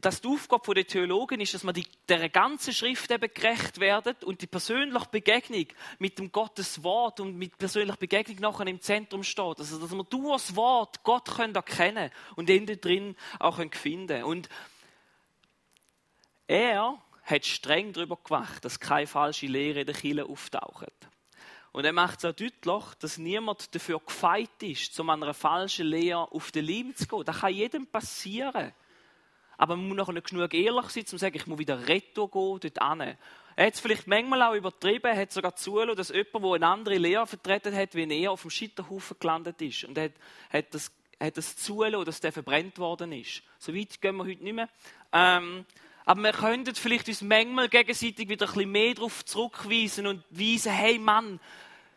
[0.00, 4.14] dass die Aufgabe der Theologen ist, dass man die, der ganzen Schrift eben gerecht werden
[4.24, 5.66] und die persönliche Begegnung
[5.98, 9.58] mit dem Gottes Wort und mit persönlicher Begegnung nachher im Zentrum steht.
[9.58, 14.24] Also, dass wir durch das Wort Gott können erkennen und ihn drin auch finden können.
[14.24, 14.48] Und
[16.46, 20.92] er hat streng darüber gewacht, dass keine falsche Lehre in der Kirche auftaucht.
[21.72, 26.30] Und er macht es auch deutlich, dass niemand dafür gefeit ist, um einer falschen Lehre
[26.30, 27.24] auf den Leim zu gehen.
[27.24, 28.72] Das kann jedem passieren.
[29.56, 32.28] Aber man muss noch nicht genug ehrlich sein, um zu sagen, ich muss wieder retto
[32.28, 33.16] gehen, dort hin.
[33.58, 36.66] Er hat es vielleicht manchmal auch übertrieben, er hat sogar zugelassen, dass jemand, der eine
[36.66, 39.84] andere Lehre vertreten hat, wie er auf dem Scheiterhaufen gelandet ist.
[39.84, 40.12] Und er hat,
[40.50, 43.42] hat das, hat das zugelassen, dass der verbrennt worden ist.
[43.58, 44.68] So weit gehen wir heute nicht mehr.
[45.12, 45.64] Ähm,
[46.04, 50.70] aber wir könnten vielleicht uns manchmal gegenseitig wieder ein bisschen mehr darauf zurückweisen und weisen,
[50.70, 51.40] hey Mann,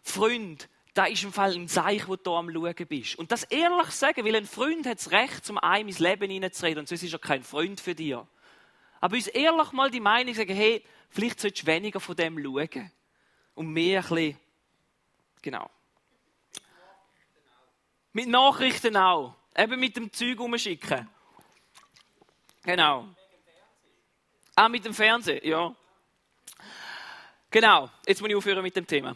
[0.01, 3.17] Freund, da ist im Fall ein Zeichen, wo du am Schauen bist.
[3.17, 6.79] Und das ehrlich sagen, weil ein Freund hat das Recht, zum einem ins Leben hineinzureden,
[6.79, 8.15] und sonst ist er kein Freund für dich.
[9.01, 12.91] Aber uns ehrlich mal die Meinung sagen, hey, vielleicht solltest du weniger von dem schauen.
[13.55, 14.39] Und mehr ein bisschen,
[15.41, 15.69] genau.
[18.13, 19.35] Mit Nachrichten auch.
[19.55, 21.07] Eben mit dem Zeug umschicken.
[22.63, 23.07] Genau.
[24.55, 25.73] Ah, mit dem Fernsehen, ja.
[27.51, 27.89] Genau.
[28.05, 29.15] Jetzt muss ich aufhören mit dem Thema.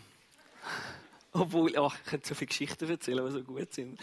[1.34, 4.00] Obwohl, oh, ich könnte so viele Geschichten erzählen, die so gut sind.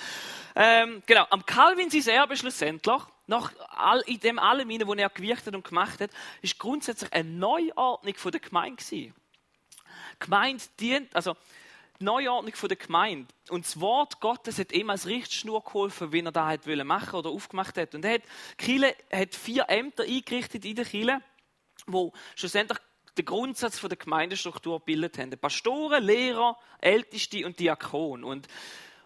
[0.57, 5.55] Ähm, genau, am Calvin sein Erbe schlussendlich, nach all, in dem allem, was er gewichtet
[5.55, 6.11] und gemacht hat,
[6.43, 9.15] ist grundsätzlich eine Neuordnung von der Gemeinde gewesen.
[10.19, 11.37] Gemeinde dient, also
[12.01, 13.33] Neuordnung von der Gemeinde.
[13.51, 17.77] Und das Wort Gottes hat ihm als Richtschnur geholfen, wie er hat machen oder aufgemacht
[17.77, 17.95] hat.
[17.95, 18.23] Und er hat,
[18.57, 21.21] Kille hat vier Ämter eingerichtet in der Kille,
[21.87, 22.79] wo schlussendlich
[23.17, 25.31] den Grundsatz der Gemeindestruktur gebildet haben.
[25.39, 28.25] Pastoren, Lehrer, Älteste und Diakon.
[28.25, 28.49] Und,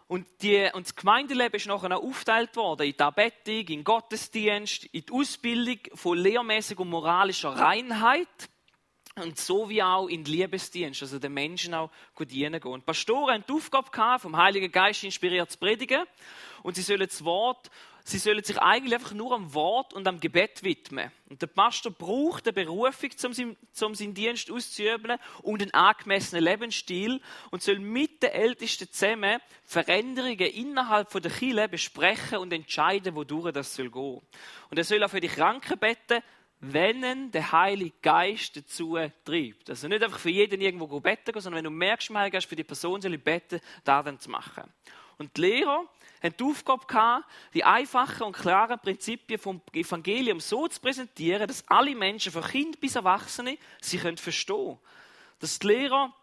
[0.07, 3.85] und, die, und das Gemeindeleben ist nachher auch aufgeteilt worden in die Anbetung, in den
[3.85, 8.29] Gottesdienst, in die Ausbildung von lehrmäßiger und moralischer Reinheit
[9.17, 12.73] und so wie auch in Liebesdienst, also den Menschen auch gut dienen gehen.
[12.73, 16.05] Und Pastoren haben die Aufgabe gehabt, vom Heiligen Geist inspiriert zu predigen
[16.62, 17.71] und sie sollen das Wort
[18.05, 21.11] sie sollen sich eigentlich einfach nur am Wort und am Gebet widmen.
[21.31, 27.21] Und der Pastor braucht eine Berufung, um, um seinen Dienst auszuüben und einen angemessenen Lebensstil
[27.51, 33.75] und soll mit den Ältesten zusammen Veränderungen innerhalb der Kirche besprechen und entscheiden, wodurch das
[33.75, 34.21] soll gehen.
[34.71, 36.23] Und er soll auch für die Kranken beten,
[36.61, 39.71] wenn der Heilige Geist dazu treibt.
[39.71, 43.01] Also nicht einfach für jeden irgendwo beten sondern wenn du merkst, Geist für die Person
[43.01, 44.73] soll ich beten, da dann zu machen.
[45.18, 45.85] Und die Lehrer
[46.22, 51.68] haben die Aufgabe gehabt, die einfachen und klaren Prinzipien vom Evangelium so zu präsentieren, dass
[51.68, 54.79] alle Menschen, von Kind bis Erwachsene, sie können verstehen.
[55.38, 56.14] Dass die Lehrer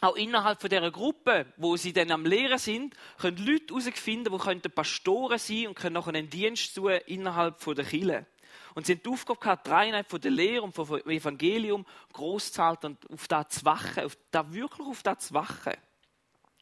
[0.00, 4.38] auch innerhalb von dieser Gruppe, wo sie dann am Lehren sind, können Leute herausfinden, die
[4.38, 8.26] können Pastoren sein und können nachher einen Dienst tun innerhalb der Kirche.
[8.74, 12.52] Und sie haben die Aufgabe gehabt, die Einheit von der Lehre und vom Evangelium groß
[12.52, 15.74] zu halten und auf das zu wachen, auf das, wirklich auf das zu wachen.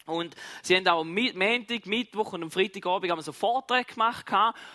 [0.08, 4.26] Und sie haben auch am Montag, Mittwoch und am Freitagabend haben so Vorträge gemacht,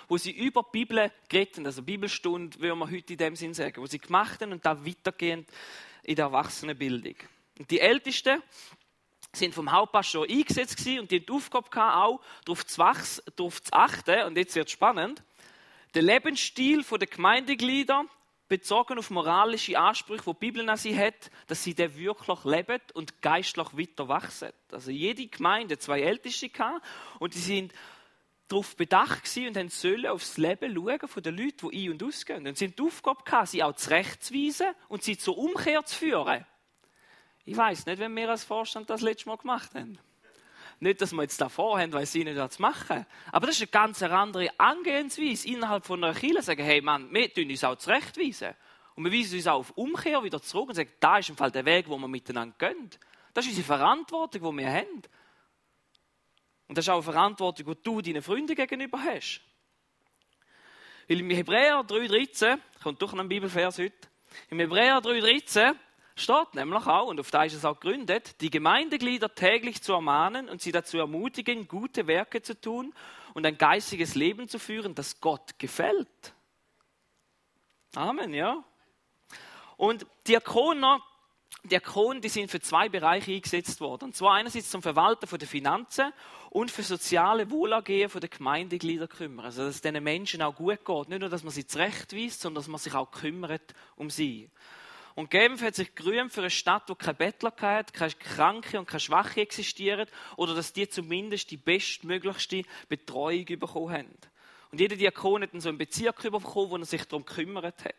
[0.07, 1.65] wo sie über die Bibel geredet haben.
[1.65, 4.85] Also Bibelstunde, würde man heute in dem Sinn sagen, wo sie gemacht haben und da
[4.85, 5.49] weitergehend
[6.03, 7.15] in der Erwachsenenbildung.
[7.57, 8.43] Und die Ältesten
[9.31, 13.63] sind vom Hauptpastor eingesetzt und die haben die Aufgabe gehabt, auch darauf zu, wachsen, darauf
[13.63, 15.23] zu achten, und jetzt wird es spannend,
[15.95, 18.05] der Lebensstil der Gemeindeglieder
[18.47, 22.81] bezogen auf moralische Ansprüche, die die Bibel an sie hat, dass sie den wirklich leben
[22.93, 24.49] und geistlich weiter wachsen.
[24.71, 26.85] Also jede Gemeinde zwei Älteste gehabt
[27.19, 27.73] und die sind
[28.47, 32.47] darauf bedacht und haben sollen aufs Leben schauen von den Leuten, die ein- und ausgehen.
[32.47, 36.45] Und sie haben die Aufgabe gehabt, sie auch zurechtzuweisen und sie zur Umkehr zu führen.
[37.45, 39.97] Ich weiß nicht, wenn wir als Vorstand das letzte Mal gemacht haben.
[40.79, 43.05] Nicht, dass wir jetzt davor haben, weil sie nicht das machen.
[43.31, 46.41] Aber das ist eine ganz andere Angehensweise innerhalb von einer Kirche.
[46.41, 48.53] Sagen, hey Mann, wir tun uns auch zurechtweisen.
[48.95, 51.51] Und wir weisen uns auch auf Umkehr wieder zurück und sagen, da ist im Fall
[51.51, 52.89] der Weg, wo wir miteinander gehen.
[53.33, 55.01] Das ist unsere Verantwortung, die wir haben.
[56.67, 59.41] Und das ist auch eine Verantwortung, die du deinen Freunden gegenüber hast.
[61.07, 64.07] Weil im Hebräer 3,13, kommt durch einen Bibelvers heute,
[64.49, 65.75] im Hebräer 3,13
[66.15, 70.49] steht nämlich auch, und auf da ist es auch gegründet, die Gemeindeglieder täglich zu ermahnen
[70.49, 72.93] und sie dazu ermutigen, gute Werke zu tun
[73.33, 76.33] und ein geistiges Leben zu führen, das Gott gefällt.
[77.95, 78.63] Amen, ja.
[79.77, 81.01] Und Diakoner,
[81.63, 84.05] Diakonen, die sind für zwei Bereiche eingesetzt worden.
[84.05, 86.11] Und zwar einerseits zum Verwalten den Finanzen
[86.49, 89.45] und für soziale Wohlergehen den Gemeindeglieder kümmern.
[89.45, 91.09] Also, dass es diesen Menschen auch gut geht.
[91.09, 94.49] Nicht nur, dass man sie zurechtweist, sondern dass man sich auch kümmert um sie.
[95.15, 98.87] Und Genf hat sich gerühmt für eine Stadt, wo keine Bettler hat, keine Kranke und
[98.87, 104.17] keine Schwache existieren, oder dass die zumindest die bestmöglichste Betreuung bekommen haben.
[104.71, 107.95] Und jeder Diakon hat dann so einen Bezirk bekommen, wo er sich darum gekümmert hat.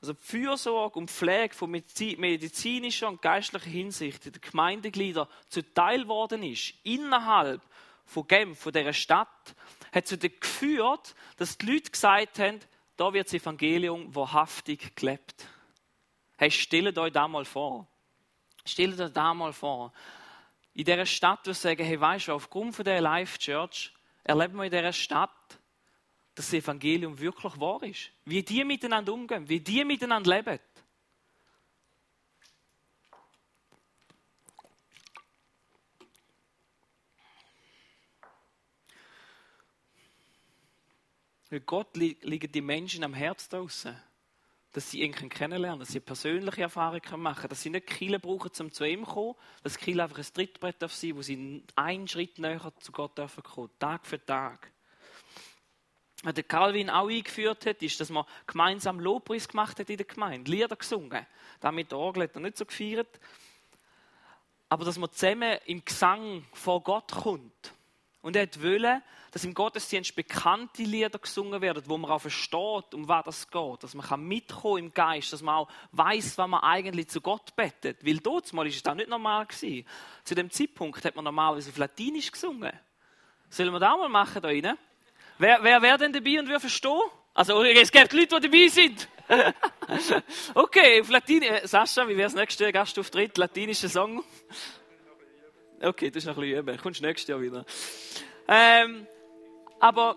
[0.00, 6.42] Also die Fürsorge und Pflege von medizinischer und geistlicher Hinsicht in den Gemeindegliedern zuteil worden
[6.42, 7.60] ist, innerhalb
[8.06, 9.54] von Genf, von dieser Stadt,
[9.92, 12.60] hat zu dem geführt, dass die Leute gesagt haben,
[12.96, 15.46] da wird das Evangelium wahrhaftig gelebt.
[16.40, 17.88] Hey, stellt euch da mal vor.
[18.64, 19.92] Stellt euch da mal vor.
[20.72, 24.64] In dieser Stadt, wo sagen, hey, weißt du, aufgrund von der Life Church erleben wir
[24.64, 25.32] in dieser Stadt,
[26.36, 28.12] dass das Evangelium wirklich wahr ist.
[28.24, 30.60] Wie die miteinander umgehen, wie die miteinander leben.
[41.50, 44.07] Weil Gott liegen die Menschen am Herz draußen
[44.72, 48.72] dass sie ihn kennenlernen dass sie persönliche Erfahrungen machen dass sie nicht Kille brauchen, um
[48.72, 52.38] zu ihm zu kommen, dass Kille einfach ein Trittbrett auf sie, wo sie einen Schritt
[52.38, 54.72] näher zu Gott dürfen kommen, Tag für Tag.
[56.24, 60.06] Was der Calvin auch eingeführt hat, ist, dass man gemeinsam Lobpreis gemacht hat in der
[60.06, 61.24] Gemeinde, Lieder gesungen.
[61.60, 63.20] Damit Orgel hat er nicht so gefeiert.
[64.68, 67.72] Aber dass man zusammen im Gesang vor Gott kommt.
[68.28, 73.08] Und er wollte, dass im Gottesdienst bekannte Lieder gesungen werden, wo man auch versteht, um
[73.08, 73.82] was es geht.
[73.82, 78.04] Dass man mitkommen im Geist, dass man auch weiß, was man eigentlich zu Gott betet.
[78.04, 79.86] Weil dort mal es auch nicht normal gewesen.
[80.24, 82.78] Zu dem Zeitpunkt hat man normalerweise auf Latinisch gesungen.
[83.48, 84.76] Sollen wir das auch mal machen da rein?
[85.38, 87.00] Wer, wer wäre denn dabei und würde verstehen?
[87.32, 89.08] Also, es gibt Leute, die dabei sind.
[90.54, 91.62] okay, auf Latinisch.
[91.64, 93.38] Sascha, wie wäre es nächstes Gastauftritt?
[93.38, 94.22] Latinischer Song?
[95.80, 96.78] Okay, das ist noch ein bisschen üben.
[96.78, 97.64] Kommst nächstes Jahr wieder.
[98.48, 99.06] Ähm,
[99.78, 100.16] aber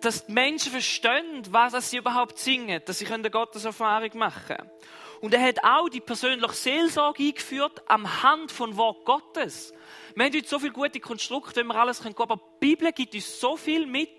[0.00, 4.70] dass die Menschen verstehen, was sie überhaupt singen, dass sie eine Gotteserfahrung machen können.
[5.20, 9.72] Und er hat auch die persönliche Seelsorge eingeführt am Hand von Wort Gottes.
[10.14, 13.14] Wir haben heute so viele gute Konstrukte, wenn wir alles können, aber die Bibel gibt
[13.14, 14.10] uns so viel mit,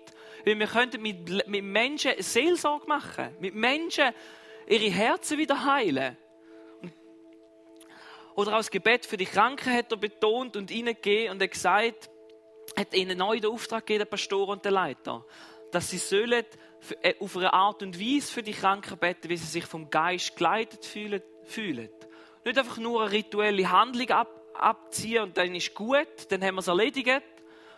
[0.46, 4.12] weil wir könnten mit, mit Menschen Seelsorge machen, mit Menschen
[4.66, 6.16] ihre Herzen wieder heilen.
[8.34, 11.48] Oder auch das Gebet für die Kranken hat er betont und ihnen gegeben und er
[11.48, 12.10] gesagt,
[12.76, 15.24] hat ihnen neu den Auftrag gegeben, der Pastor und der Leiter,
[15.70, 16.44] dass sie sollen
[17.02, 20.36] äh, auf eine Art und Weise für die Kranken beten, wie sie sich vom Geist
[20.36, 21.22] geleitet fühlen.
[21.44, 21.88] fühlen.
[22.44, 26.60] Nicht einfach nur eine rituelle Handlung ab, abziehen und dann ist gut, dann haben wir
[26.60, 27.22] es erledigt,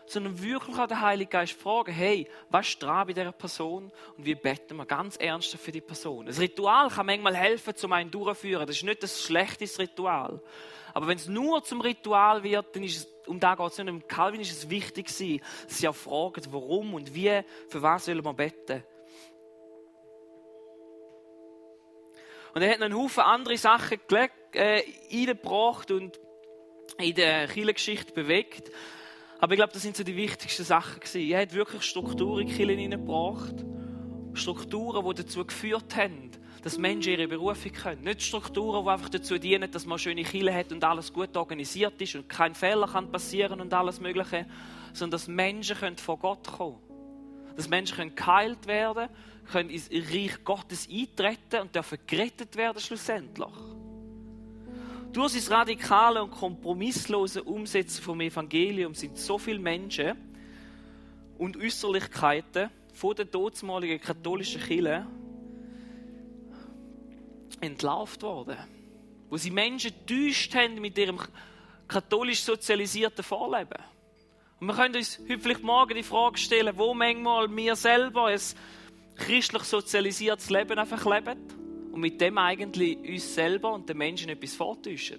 [0.06, 4.24] sondern wirklich an den Heiligen Geist fragen, hey, was ist dran bei dieser Person und
[4.24, 6.26] wie beten wir ganz ernst für die Person.
[6.26, 8.66] Das Ritual kann manchmal helfen, zum einen durchzuführen.
[8.66, 10.40] Das ist nicht ein schlechtes Ritual.
[10.94, 13.88] Aber wenn es nur zum Ritual wird, dann ist es, um da geht es nicht.
[13.88, 18.24] Im Calvin ist es wichtig, dass sie auch fragen, warum und wie, für was sollen
[18.24, 18.82] wir beten.
[22.54, 24.00] Und er hat noch einen Haufen andere Sachen
[24.52, 26.18] äh, eingebracht und
[26.96, 28.70] in der Kirchengeschichte bewegt.
[29.38, 31.30] Aber ich glaube, das sind so die wichtigsten Sachen gewesen.
[31.30, 33.54] Er hat wirklich Strukturen in die Kirche hineingebracht.
[34.32, 36.30] Strukturen, die dazu geführt haben,
[36.62, 38.02] dass Menschen ihre Berufung können.
[38.02, 42.00] Nicht Strukturen, die einfach dazu dienen, dass man schöne Kirche hat und alles gut organisiert
[42.00, 44.46] ist und kein Fehler kann passieren und alles Mögliche,
[44.92, 46.78] sondern dass Menschen können vor Gott kommen
[47.56, 49.08] Dass Menschen können geheilt werden
[49.52, 53.46] können ins Reich Gottes eintreten und dürfen gerettet werden schlussendlich.
[55.16, 60.14] Durch sein radikale und kompromisslose Umsetzen vom Evangelium sind so viele Menschen
[61.38, 65.06] und Äußerlichkeiten von der dortmaligen katholischen Kirche
[67.62, 68.58] entlarvt worden.
[69.30, 71.18] Wo sie Menschen täuscht haben mit ihrem
[71.88, 73.82] katholisch sozialisierten Vorleben.
[74.60, 78.40] Und wir können uns heute vielleicht morgen die Frage stellen, wo manchmal wir selber ein
[79.14, 81.65] christlich sozialisiertes Leben einfach leben
[81.96, 85.18] und mit dem eigentlich uns selber und den Menschen etwas vortäuschen.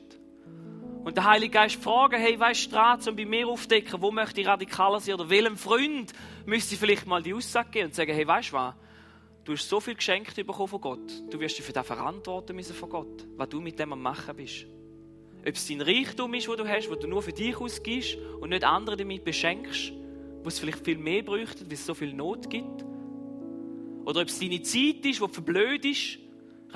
[1.03, 4.47] Und der Heilige Geist fragen, hey, weißt du, um bei mir aufdecken, wo möchte ich
[4.47, 6.13] radikaler sein oder welchem Freund
[6.45, 8.75] müsste ich vielleicht mal die Aussage geben und sagen, hey, weißt du was,
[9.43, 12.75] du hast so viel geschenkt bekommen von Gott, du wirst dich für das verantworten müssen
[12.75, 14.67] von Gott, was du mit dem am machen bist.
[15.39, 18.49] Ob es dein Reichtum ist, wo du hast, wo du nur für dich ausgibst und
[18.49, 19.93] nicht andere damit beschenkst,
[20.43, 22.85] wo es vielleicht viel mehr bräuchte, weil es so viel Not gibt.
[24.05, 26.19] Oder ob es deine Zeit ist, die verblöd ist,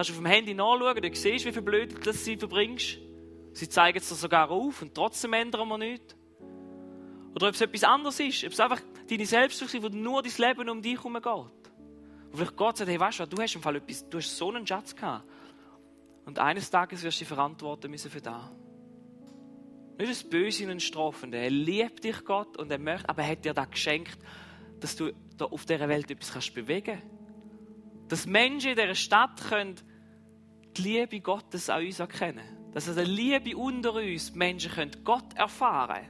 [0.02, 2.98] kannst du auf dem Handy nachschauen, du siehst, wie verblödet das du verbringst.
[3.54, 6.16] Sie zeigen es dir sogar auf und trotzdem ändern wir nichts.
[7.36, 10.32] Oder ob es etwas anderes ist, ob es einfach deine Selbstsucht ist, wo nur dein
[10.38, 11.26] Leben um dich herum geht.
[11.28, 14.50] Und vielleicht Gott sagt, hey, weißt du, du hast im Fall etwas, du hast so
[14.50, 15.30] einen Schatz gehabt.
[16.26, 18.42] Und eines Tages wirst du dich verantworten müssen für das.
[20.00, 21.38] Nicht das Böse und ein Strafende.
[21.38, 24.18] Er liebt dich, Gott, und er möchte, aber er hat dir das geschenkt,
[24.80, 28.12] dass du da auf dieser Welt etwas bewegen kannst.
[28.12, 29.76] Dass Menschen in dieser Stadt können
[30.78, 32.72] die Liebe Gottes an uns erkennen.
[32.74, 36.08] Dass eine Liebe unter uns Menschen können Gott erfahren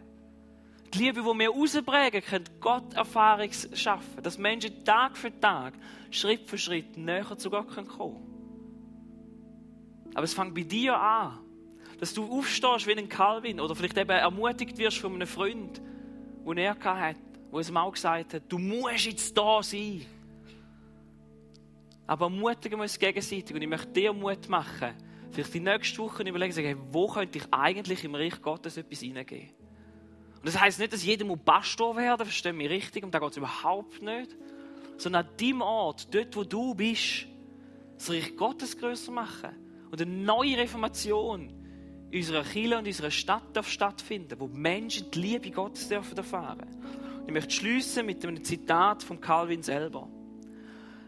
[0.93, 4.21] die Liebe, die wir rausprägen, können Gott Erfahrung schaffen.
[4.21, 5.74] Dass Menschen Tag für Tag,
[6.10, 8.28] Schritt für Schritt näher zu Gott kommen können.
[10.13, 11.39] Aber es fängt bei dir an.
[12.00, 15.82] Dass du aufstehst wie ein Calvin oder vielleicht eben ermutigt wirst von einem Freund,
[16.45, 17.19] den er hatte,
[17.52, 20.06] wo es auch gesagt hat, du musst jetzt da sein.
[22.12, 24.95] Aber ermutigen wir uns gegenseitig und ich möchte dir Mut machen,
[25.32, 29.52] vielleicht die nächste Woche überlegen, sagen, wo könnte ich eigentlich im Reich Gottes etwas hineingeben.
[30.36, 33.32] Und das heißt nicht, dass jeder muss Pastor werden, verstehe mich richtig, und da geht
[33.32, 34.36] es überhaupt nicht.
[34.97, 37.28] Sondern an deinem Ort, dort wo du bist,
[37.97, 39.52] das Reich Gottes größer machen.
[39.89, 41.50] Und eine neue Reformation
[42.12, 46.67] in unserer Kirche und unserer Stadt darf stattfinden, wo Menschen die Liebe Gottes dürfen erfahren.
[47.21, 50.10] Und ich möchte schließen mit einem Zitat von Calvin selber.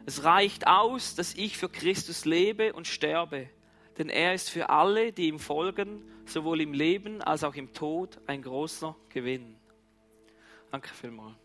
[0.06, 3.50] Es reicht aus, dass ich für Christus lebe und sterbe,
[3.98, 8.20] denn er ist für alle, die ihm folgen, sowohl im Leben als auch im Tod
[8.28, 9.56] ein großer Gewinn.
[10.72, 11.43] Danke vielmals.